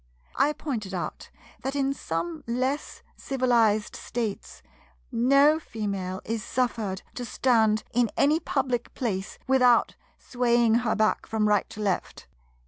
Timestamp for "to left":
11.69-12.25